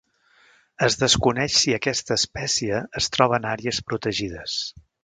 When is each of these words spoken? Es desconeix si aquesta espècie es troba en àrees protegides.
Es 0.87 0.97
desconeix 1.01 1.53
si 1.65 1.75
aquesta 1.79 2.17
espècie 2.23 2.83
es 3.03 3.13
troba 3.19 3.41
en 3.41 3.49
àrees 3.55 3.85
protegides. 3.93 4.63